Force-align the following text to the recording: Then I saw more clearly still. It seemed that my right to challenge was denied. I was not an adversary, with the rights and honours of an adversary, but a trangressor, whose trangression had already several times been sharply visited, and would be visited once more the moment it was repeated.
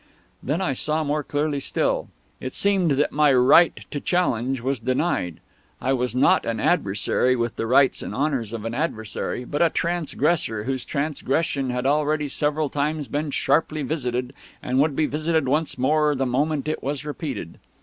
Then 0.41 0.61
I 0.61 0.73
saw 0.73 1.03
more 1.03 1.21
clearly 1.23 1.59
still. 1.59 2.07
It 2.39 2.55
seemed 2.55 2.89
that 2.93 3.11
my 3.11 3.31
right 3.31 3.85
to 3.91 3.99
challenge 3.99 4.59
was 4.59 4.79
denied. 4.79 5.41
I 5.79 5.93
was 5.93 6.15
not 6.15 6.43
an 6.43 6.59
adversary, 6.59 7.35
with 7.35 7.55
the 7.55 7.67
rights 7.67 8.01
and 8.01 8.11
honours 8.15 8.51
of 8.51 8.65
an 8.65 8.73
adversary, 8.73 9.43
but 9.45 9.61
a 9.61 9.69
trangressor, 9.69 10.63
whose 10.63 10.85
trangression 10.85 11.69
had 11.69 11.85
already 11.85 12.29
several 12.29 12.67
times 12.69 13.07
been 13.09 13.29
sharply 13.29 13.83
visited, 13.83 14.33
and 14.63 14.79
would 14.79 14.95
be 14.95 15.05
visited 15.05 15.47
once 15.47 15.77
more 15.77 16.15
the 16.15 16.25
moment 16.25 16.67
it 16.67 16.81
was 16.81 17.05
repeated. 17.05 17.59